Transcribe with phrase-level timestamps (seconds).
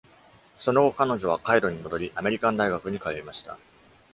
[0.57, 3.59] その後彼女はカイロに戻り、アメリカン大学に通いました。